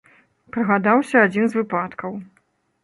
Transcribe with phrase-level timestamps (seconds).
[0.55, 2.21] Прыгадаўся адзін з выпадкаў.